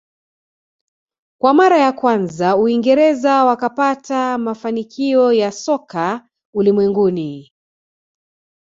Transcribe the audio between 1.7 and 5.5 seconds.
ya kwanza uingereza wakapata mafanikio